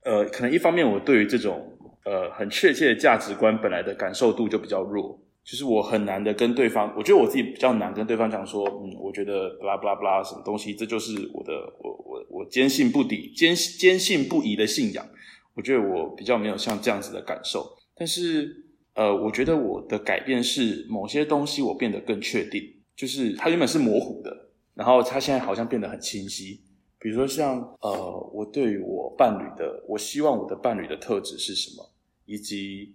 [0.05, 15.07] 呃，可能一方面我对于这种呃很确切的价值观本来的感受度就比较弱，就是我很难的跟对方，我觉得我自己比较难跟对方讲说，嗯，我觉得巴拉巴拉巴拉什么东西，这就是我的我我我坚信不抵坚坚信不疑的信仰。
[15.55, 22.63] 我觉得我比较没有像这样子的感受，但是呃，我觉得我的改变是某些东西我变得更确定，
[22.97, 24.35] 就是它原本是模糊的，
[24.75, 26.63] 然后它现在好像变得很清晰。
[27.01, 31.91] 比如说像呃，我对于我伴侣的，我希望我的伴侣的特质是什么，
[32.27, 32.95] 以及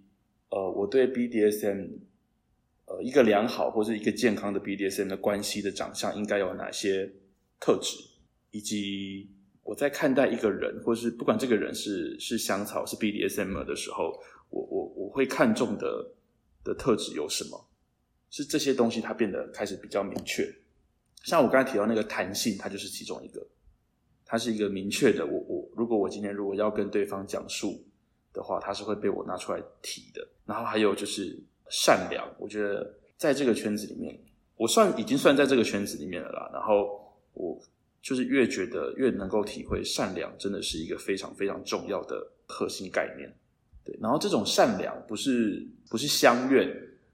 [0.50, 1.90] 呃，我对 BDSM
[2.86, 7.12] 呃一个良好或是一个健康的 BDSM 的关系的长相应该有哪些
[7.60, 7.98] 特质，
[8.52, 9.28] 以及
[9.64, 16.14] 我在看待一个人，或是不管这个人是是香草是 BDSM 的时候，我我我会看重的
[16.64, 17.60] 的特质有什么？
[18.30, 20.48] 是这些东西它变得开始比较明确。
[21.24, 23.44] 像我刚才提到那个弹性，它就是其中一个。
[24.26, 27.80] 它是一个明确的，我我如果我今天如果要跟对方讲述
[28.34, 30.28] 的话，它是会被我拿出来提的。
[30.46, 34.20] 然后还有就是善良，我觉得在这个圈子里面，
[34.58, 36.50] 我算已经算在这个圈子里面了啦。
[36.52, 37.60] 然后我
[38.02, 43.32] 就是越觉得越能够体会善良真的是一个非常非常重要的核心概念。
[43.84, 46.68] 对，然后这种善良不是不是相怨，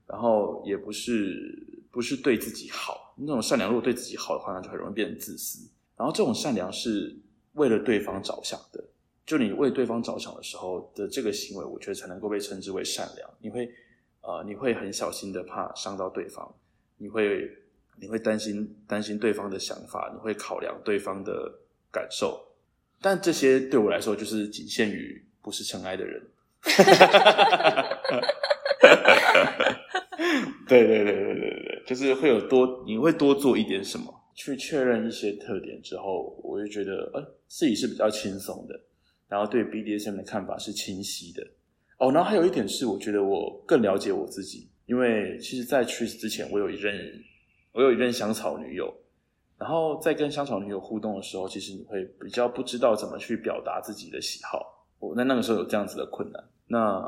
[0.07, 3.13] 然后也不是不是对自己好。
[3.17, 5.69] 那种善良如果对自己好的话，那就很容易变成自私。
[6.01, 7.15] 然后这种善良是
[7.53, 8.83] 为了对方着想的，
[9.23, 13.29] 就你为对方着想的时候的这个行为，我觉得才能够被称之为善良。
[13.39, 13.71] 你会
[14.21, 16.51] 呃，你会很小心的怕伤到对方，
[16.97, 17.55] 你会
[17.99, 21.53] 你会担心担心对方的想法，你会考量对方的
[21.91, 22.47] 感受。
[22.99, 26.19] 但这些对我来说，就是仅限于不是尘埃的人。
[30.67, 38.79] 对对对对对对，就是会有多，你会多做一点什么，去确认一些特点之后，我就觉得，呃，自己是比较轻松的，
[39.27, 41.47] 然后对 BDSM 的看法是清晰的。
[41.99, 47.23] 哦，然后还有一点是，我觉得我更了解我自己，因为其实，在去之前，我有一任，
[47.71, 48.91] 我有一任香草女友，
[49.59, 54.87] 然后在跟香草女友互动的时候，其实你会比较不知道怎么去表达自己的喜好。
[54.97, 56.99] 我那那个时候有这样子的困难，那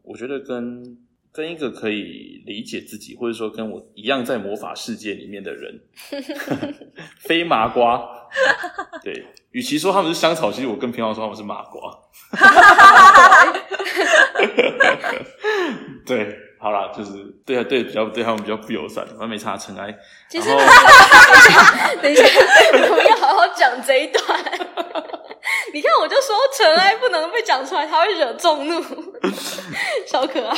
[0.00, 0.96] 我觉得跟。
[1.34, 5.80] 跟一个可以理解自己，或者说跟我一样在魔法世界里面的人，
[7.18, 8.00] 非麻瓜。
[9.02, 11.98] 对，与其说他们是香草，其实我更偏好说他们是麻瓜。
[16.06, 17.10] 对，好啦，就是
[17.44, 19.92] 对啊，对比较对他们比较不友善，完没差尘埃。
[20.28, 20.50] 其实，
[22.00, 22.22] 等一下，
[22.90, 24.22] 我们要好好讲这一段。
[25.74, 28.80] 你看，我就说尘埃不能被讲出来，他会惹众怒。
[30.06, 30.56] 小可爱，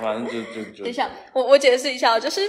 [0.00, 0.84] 反正就就就。
[0.84, 2.42] 等一下，我我解释一下，就是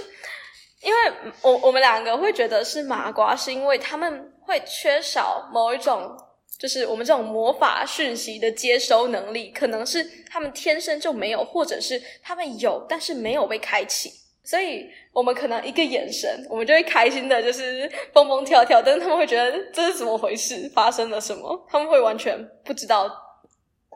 [0.82, 6.16] 因为我我们两个会觉得是麻瓜，是因为他们会缺少某一种，
[6.60, 14.12] 就是我们这种魔法讯息的接收能力，可能是他们天生就没有，或者是他们有，但是没有被开启。
[14.46, 21.66] 所以我们可能一个眼神，我们就会开心的，就是蹦蹦跳跳，但是他们会觉得这是怎么回事，发生了什么？
[21.68, 23.10] 他们会完全不知道，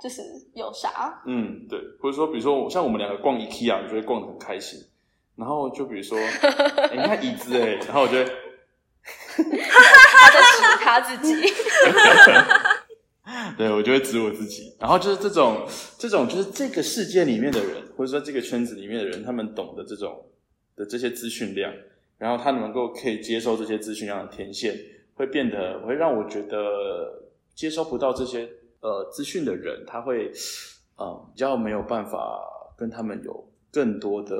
[0.02, 0.20] 就是
[0.54, 1.22] 有啥。
[1.24, 4.80] 嗯，对，或者说，比如说，像我们两个逛 IKEA，就会逛的很开心。
[5.36, 6.18] 然后就比如说，
[6.90, 8.28] 你看椅子哎，然后我觉得
[9.36, 11.32] 他在指他自己，
[13.56, 14.74] 对我就会指我自己。
[14.80, 15.64] 然后就是这种，
[15.96, 20.26] 这种就是这个世界里面的人，或者说这个圈子里面的人，他们懂得这种。
[20.76, 21.72] 的这些资讯量，
[22.18, 24.74] 然后他能够可以接受这些资讯量的天线，
[25.14, 27.22] 会变得会让我觉得
[27.54, 28.48] 接收不到这些
[28.80, 30.32] 呃资讯的人，他会
[30.98, 32.40] 嗯比较没有办法
[32.76, 34.36] 跟他们有更多的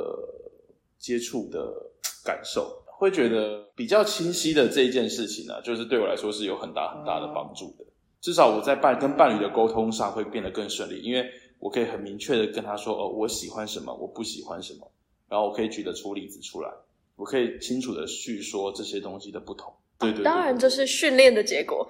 [0.98, 1.90] 接触的
[2.24, 7.84] 感受，会觉得比较清晰的这一件事情呢，就是对我来说是有很大很大的帮助的。
[8.20, 11.26] 至少我在伴跟伴侣的沟通上会变得更顺利，因为
[11.58, 14.90] 我可以很明确的跟他说哦，我喜欢什么，我不喜欢什么。
[15.30, 16.68] 然后我可以举得出例子出来，
[17.14, 19.72] 我可以清楚的叙说这些东西的不同。
[19.96, 21.86] 对对，当然这是训练的结果。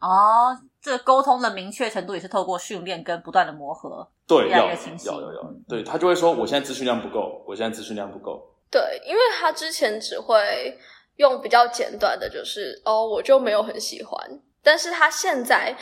[0.00, 5.08] 哦，这沟通的明确程度也是透过训练跟不断的磨合，对，越来越清晰。
[5.08, 8.42] 有有有，对他就会说，我现在资讯量不够，我现在资讯量不够。
[8.70, 10.78] 对，因为他之前只会
[11.16, 15.76] 用比较简短的，就是哦，我就没有很喜欢，但是他现在。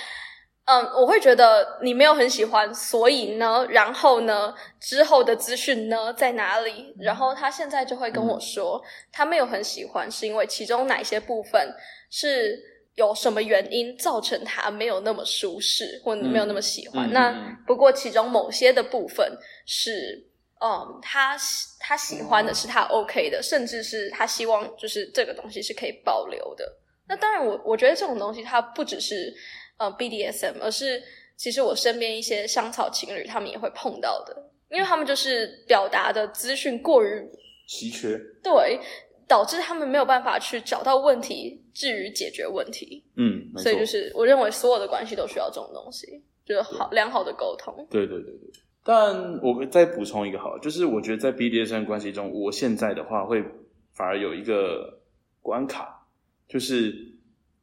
[0.66, 6.92] 嗯，我会觉得你没有很喜欢，所以呢，然后呢，之后的资讯呢在哪里？
[6.98, 11.72] 然后他现在就会跟我说，他没有很喜欢，是因为其中哪些部分
[12.11, 12.61] 是
[12.96, 17.09] 有什么原因造成他没有那么舒适，或没有那么喜欢。
[17.12, 17.33] 那
[17.64, 20.20] 不过其中某些的部分是，
[20.61, 21.37] 嗯，他
[21.79, 26.76] 他喜欢的是他 OK 的，甚至是他希望就是这个东西是可以保留的。
[27.07, 29.33] 那当然，我我觉得这种东西它不只是。
[29.79, 31.03] 呃，BDSM，而是
[31.37, 37.23] 其实我身边一些香草情侣，他们也会碰到的，因为他们就是表达的资讯过于
[37.67, 38.81] 稀缺，对，
[39.29, 43.05] 导致他们没有办法去找到问题，至于解决问题。
[43.17, 47.87] 嗯，所以就是我认为所有的关系都需要这种东西，就是好良好的沟通。
[47.91, 48.51] 对对对对，
[48.83, 53.45] 但我再补充一个好，就是我觉得在 BDSM 关系中，我现在的话会
[53.93, 55.01] 反而有一个
[55.43, 56.07] 关卡，
[56.49, 57.12] 就是。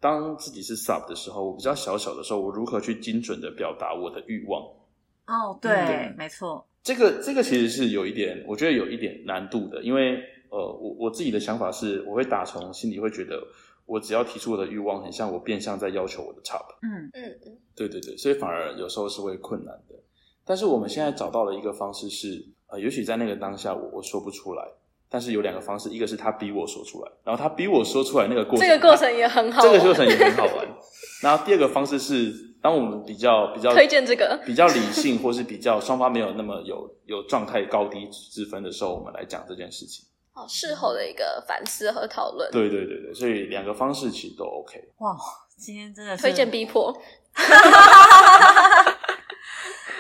[0.03, 4.61] 当自己是 sub 的时候，我比较小小的时候，我如何去精准的表达我的欲望？
[5.28, 10.17] 哦，对，没错，这个这个其实是有一点，我觉得有一点难度的，因为
[10.49, 13.41] 呃，我我自己的想法是，我会打从心里会觉得，
[13.86, 16.65] 我只要提出我的欲望，很像我变相在要求我的 top。
[16.82, 19.95] 嗯嗯嗯，对对对，所以反而有时候是会困难的。
[20.43, 24.67] 但是我们现在找到了一个方式是，呃，也许在那个当下，我我说不出来。
[25.14, 30.68] 但是有两个方式，一个是他逼我说出来，然后他逼我说出来那个过程，这个过程也很好，这个过程也很好玩。
[31.22, 32.34] 然后第二个方式是，
[32.64, 40.03] 当我们比较比较推荐这个比较理性，或是比较双方没有那么有有状态高低之分的时候，我们来讲这件事情。
[40.34, 42.49] 哦，事后的一个反思和讨论。
[42.51, 44.84] 对对对对，所以两个方式其实都 OK。
[44.97, 45.16] 哇，
[45.59, 46.91] 今天真的是推荐逼迫。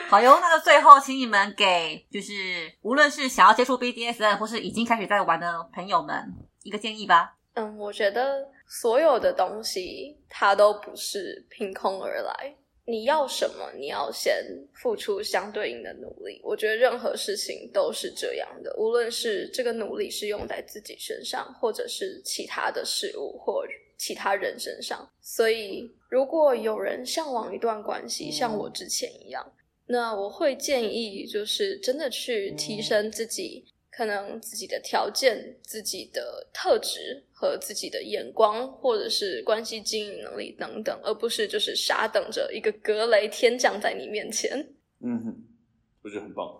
[0.09, 2.33] 好哟，那就最后请你们给就是
[2.81, 6.15] 无论是想要接触 BDSM 或是已经开始在玩的朋友们
[6.61, 7.35] 一个建议吧。
[7.55, 12.55] 嗯，我觉得所有的东西它都不是凭空而来。
[12.85, 16.41] 你要什么，你要先付出相对应的努力。
[16.43, 23.63] 我觉得任何事情都是这样的，无论是这个努力是用在自己身上，或者是其他的事物或
[23.97, 25.09] 其他人身上。
[25.21, 29.49] 所以，如果有人向往一段关系，像我之前一样，
[29.87, 33.65] 那我会建议就是真的去提升自己。
[33.95, 44.67] 可能自己的条件、自己的特质和自己的眼光，或者是关系经营能力等等，而不是就是傻等着一个格雷天降在你面前。
[45.01, 45.43] 嗯哼，
[46.01, 46.59] 我觉得很棒。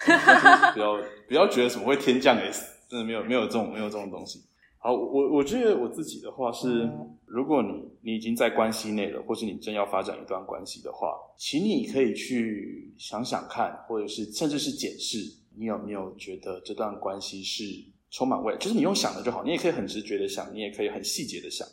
[0.74, 4.42] 不要不要觉得什么会天降 S，真的没有没有这种没有这种东西。
[4.84, 6.90] 好，我我觉得我自己的话是，
[7.24, 15.18] 如果你你已经在关系内了，或是你正要发展一段关系的话，请你可以去想想看，或者是甚至是检视。
[15.54, 17.62] 你有没有觉得这段关系是
[18.10, 18.58] 充满未来？
[18.58, 21.64] 就是你用想的就好，你也可以很直觉的想，你也可以很细节的想。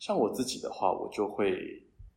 [0.00, 1.54] 像我自己的话，我就会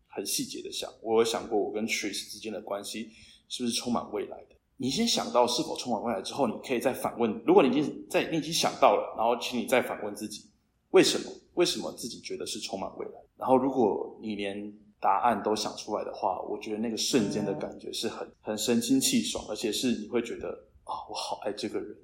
[0.07, 0.89] 很细节的想。
[1.03, 3.11] 我有想过我跟 Tris 之间的关系
[3.49, 4.55] 是不是充满未来的？
[4.81, 7.29] 你先想到是否充满未来之后，你可以再反问。
[7.45, 10.49] 如果你已经在你已经想到了，然后请你再反问自己，
[10.91, 11.31] 为什么？
[11.55, 13.11] 为什么自己觉得是充满未来？
[13.37, 20.65] 然后如果你连答案都想出来的话，我觉得那个瞬间的感觉是很很神清气爽，而且是你会觉得。
[20.89, 21.95] 啊，我好爱这个人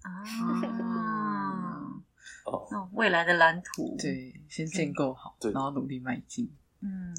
[0.00, 0.08] 啊！
[2.46, 6.50] 哦，那未来的蓝图，对，先建构好，对，然后努力迈进。
[6.80, 7.14] 嗯，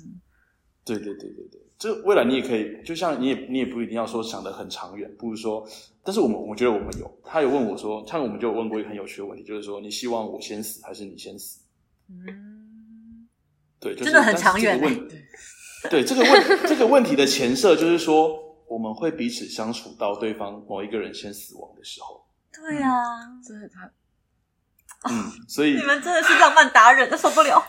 [0.84, 5.68] 对对对对对，这未来你也可以，就像你也你也不一定要说想的很长远，不如说，
[6.04, 11.60] 但是我们我觉得我们有，他有问我说，像我们就有问过一个很有趣的问题，就是说你希望我先死还是你先死？
[12.10, 13.28] 嗯，
[13.80, 14.80] 对，真的很长远。
[14.82, 15.08] 问，
[15.90, 18.40] 对这个问这个问题的前设就是说。
[18.72, 22.26] 我们会彼此相处到对方某一个人先死亡的时候。
[22.54, 22.90] 对啊，
[23.46, 23.92] 这是他。
[25.10, 27.62] 嗯，所以 你们真的是浪漫达人，都受不了。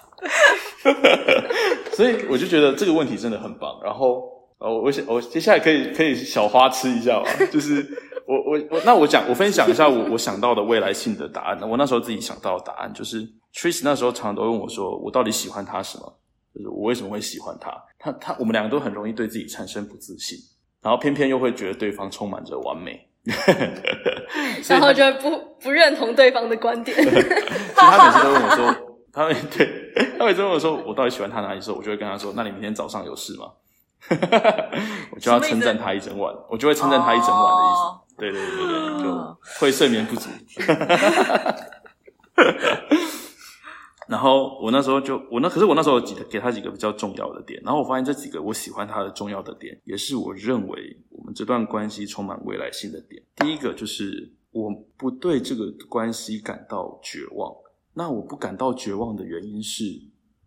[1.92, 3.80] 所以我就觉得这个问题真的很棒。
[3.84, 4.22] 然后，
[4.58, 7.30] 呃，我想我接下来可以可以小花痴一下吧。
[7.52, 7.86] 就是
[8.26, 11.58] 我我我，那我讲我分享一下我我想到的未来性的答案。
[11.68, 13.20] 我那时候自己想到的答案就是
[13.54, 16.18] t r i s 那时候常常都问我说，我到底喜欢他什么？
[16.54, 17.70] 就是我为什么会喜欢他？
[17.98, 20.38] 他他，我们两个都很容易对自己产生不自信。
[20.82, 23.08] 然后偏偏又会觉得对方充满着完美，
[24.68, 26.96] 然后就不不认同对方的观点。
[27.76, 28.74] 他每次都问我说
[29.12, 33.52] ：“他会对，他每次问我说我到底喜欢他哪里？”时候我就会跟他说：“那你明天早上有事吗？”
[35.12, 37.82] 我就要称赞他一整晚，我就会称赞他一整晚的意思。
[38.18, 40.28] 对对对对，就会睡眠不足。
[44.08, 53.22] 然后我那时候就我那可是我那时候几给他几个比较重要的点，然后我发现这几个我喜欢他的重要的点，也是我认为我们这段关系充满未来性的点。
[53.36, 57.54] 第一个就是我不对这个关系感到绝望，
[57.94, 59.84] 那我不感到绝望的原因是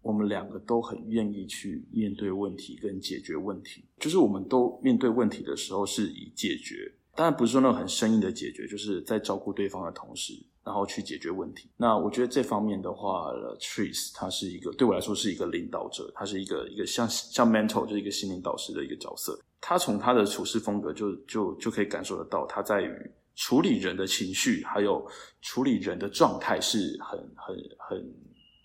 [0.02, 10.34] 我们两个都很愿意去面对问题跟解决问题，就是我们都面对问题的时候是以解决，当然不是说那种很生硬的解决，就是在照顾对方的同时。
[10.66, 11.70] 然后去解决问题。
[11.78, 13.30] 那我觉得这方面的话
[13.60, 19.40] ，Trace 他是一个对我来说是一个领导者，他是一个一个像像 mentor 就是一个心灵导师的一个角色。
[19.62, 22.92] 他从他的处事风格就就就可以感受得到，他在于
[23.36, 25.06] 处理人的情绪，还有
[25.42, 28.16] 处理人的状态是很很很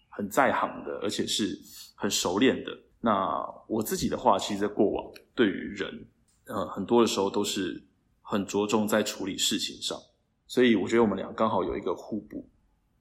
[0.08, 1.58] 很在行的，而且是
[1.94, 2.70] 很熟练的。
[3.00, 6.06] 那我自己的话，其实在过往对于人，
[6.46, 7.82] 呃，很多的时候都是
[8.22, 9.98] 很着重在处理事情上。
[10.46, 12.48] 所以我觉得我们俩刚好有一个互补、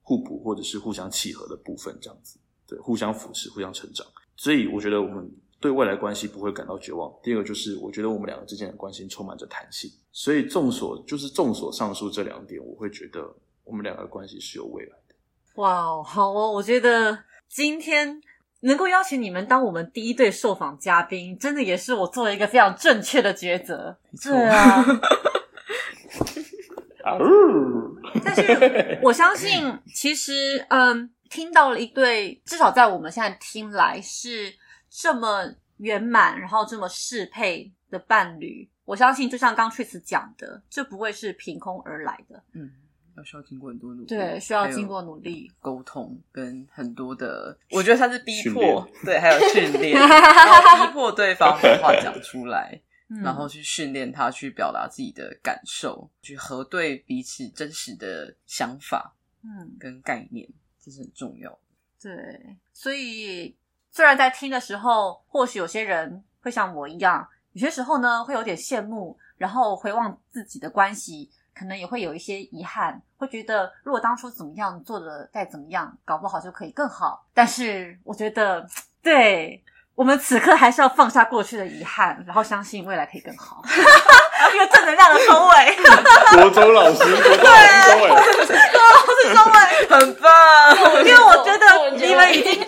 [0.02, 4.06] 互补或者是互相契合的部分，这样子，对，互相扶持、互相成长。
[4.36, 5.30] 所以我觉得我们
[5.60, 7.12] 对未来关系不会感到绝望。
[7.22, 9.90] 第二个就是，我觉得我们两个之间的关系充满着弹性。
[10.10, 13.32] 所以众所就是众所上述这两点，我会觉得
[13.64, 15.14] 我们两个关系是有未来的。
[15.56, 16.50] 哇，好哦！
[16.52, 18.20] 我觉得今天
[18.60, 23.98] 能够邀请你们当我们第一对受访嘉宾，真的也是我做了一个非常正确的抉择。
[24.22, 24.84] 对啊。
[28.24, 34.52] 但是我相信，其实，嗯，听到了一对，至少在我们现在听来是
[34.90, 38.68] 这么圆满，然后这么适配的伴侣。
[38.84, 42.42] 我相信，就像刚 Tris 讲的，这不会是凭空而来的。
[42.52, 42.70] 嗯，
[43.16, 52.80] 要需要经过很多努力，对，需要经过努力、沟通跟很多的，我觉得他是逼迫，对，还有训练， 然后逼迫对方把话讲出来。
[53.24, 59.12] 然后去训练他去表达自己的感受，去核对彼此真实的想法，
[59.42, 60.48] 嗯，跟概念，
[60.80, 61.58] 这是很重要的。
[62.00, 63.52] 对，所以
[63.92, 77.26] 虽然在听的时候，或许有些人会像我一样，有些时候呢会有点羡慕，然后回望自己的关系，可能也会有一些遗憾，会觉得如果当初怎么样做的再怎么样，搞不好就可以更好。
[77.34, 78.64] 但是我觉得，
[79.02, 79.62] 对
[79.96, 83.62] 我们此刻还是要放下过去的遗憾，然后相信未来可以更好。
[84.52, 85.76] 一个正能量的收尾，
[86.40, 88.08] 国中老师，国中老师收尾，
[89.34, 89.60] 收尾。
[89.88, 90.30] 很棒，
[91.04, 92.66] 因为我觉得你们已经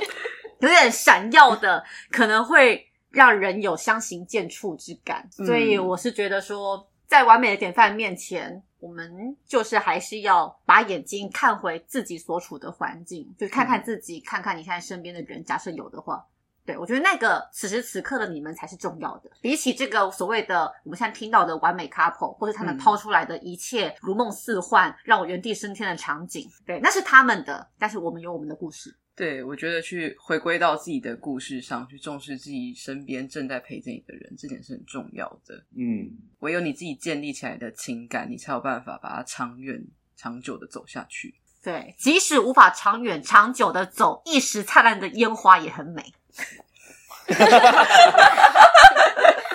[0.63, 5.29] 有点闪耀的，可能会让人有相形见绌之感。
[5.39, 16.25] 嗯所以我是觉得说，在完美的典范面前，我们就是还是要把眼睛看回自己所处的环境，就看看自己，看看你现在身边的人，假设有的话。
[16.65, 28.97] 对，我觉得那个此时此刻的你们才是重要的，比起这个所谓的我们现在听到的完美 couple，或者他们嗯抛出来的一切如梦似幻、让我原地升天的场景，对，那是他们的，但是我们有我们的故事。
[29.23, 35.65] 对我觉得去回归到自己的故事上，去重视自己身边正在陪着你的人，这点是很重要的。
[35.77, 36.11] 嗯，
[36.41, 39.81] 唯有你自己建立起来的情感，你才有办法把它长远、
[40.17, 41.37] 长久的走下去。
[41.63, 46.03] 对，即使无法长远长久的走，一时灿烂的烟花也很美。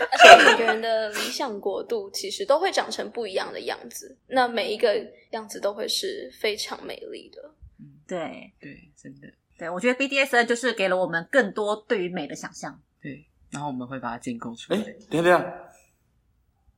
[0.09, 7.53] 而且每个人的理想国度其实都会长成不一样的样子，那每一个样子都会是非常美丽的。
[8.07, 9.27] 对，对，真的
[9.57, 12.79] 对我觉得 BDSN 就是给了我们更多对于美的想象。
[13.01, 13.25] 对。
[13.49, 15.53] 然后我们会把它建构出来哎。，等一下等一下，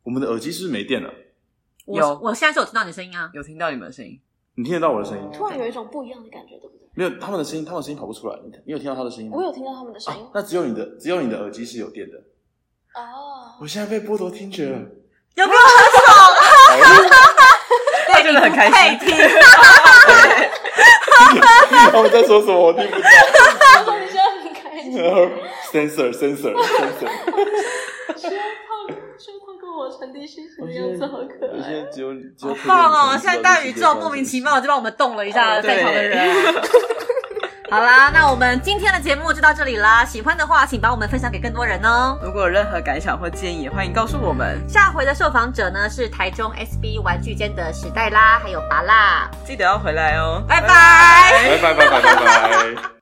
[0.03, 1.11] 我们的耳机是不是没电了？
[1.86, 4.19] 我有我现在是有听到你的声音啊，有听到你们的声音？
[4.55, 5.30] 你听得到我的声音？
[5.34, 6.88] 突然有一种不一样的感觉，对不对？
[6.93, 8.39] 没有，他们的声音，他们的声音跑不出来。
[8.43, 9.38] 你你有听到他的声音吗？
[9.38, 12.17] 我有听到他们的声音啊，那只有你的，只有你的耳机是有电的。
[12.93, 14.77] 哦，我现在被剥夺听觉了。
[15.36, 17.28] 有没有很爽？
[18.20, 18.99] 他真的很开心。
[18.99, 19.17] 听，
[21.70, 22.59] 他们在说什么？
[22.59, 23.07] 我听不到。
[23.76, 25.22] 然后你现在很开心，然后
[25.72, 27.09] sensor sensor sensor，
[28.17, 28.70] 需要透
[29.17, 31.82] 需要透过我传递讯息的样子，好可我现在爱。
[31.91, 33.17] 只有只有好棒哦！
[33.22, 36.30] 现在大宇宙莫名其妙就帮我们动了一下哦在场的人。
[37.70, 40.03] 好啦，那我们今天的节目就到这里啦。
[40.03, 42.17] 喜欢的话，请帮我们分享给更多人哦。
[42.24, 44.59] 如果有任何感想或建议，欢迎告诉我们。
[44.67, 50.43] 下回的受访者呢是台中 SB 玩具间的史黛拉，还有拔拉，记得要回来哦。
[50.47, 50.67] 拜拜，
[51.61, 52.89] 拜拜拜拜拜拜。